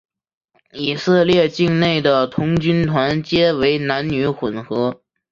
[0.71, 5.03] 以色列境内的童军团皆为男女混合。